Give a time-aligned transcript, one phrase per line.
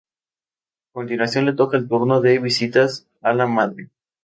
[0.89, 3.91] A continuación le toca el turno de visitas a la madre.